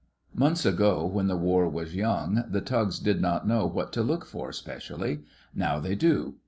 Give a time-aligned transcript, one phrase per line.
[0.33, 4.25] Months ago, when the war was young, the tugs did not know what to look
[4.25, 5.19] for specially.
[5.53, 6.37] Now they do.